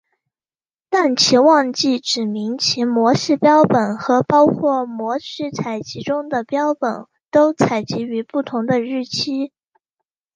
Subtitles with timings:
[0.89, 9.51] 但其忘记指明其模式标本和包括模式采集中的标本都采集于不同的日期。